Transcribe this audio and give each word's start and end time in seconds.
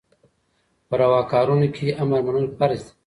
په 0.87 0.93
رواکارونو 0.99 1.67
کي 1.75 1.83
يي 1.87 1.93
امر 2.03 2.19
منل 2.25 2.47
فرض 2.57 2.79
دي 2.85 2.91